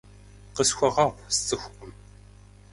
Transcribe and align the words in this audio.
Къысхуэгъуэгъу, 0.55 1.19
сцӏыхукъым. 1.35 1.91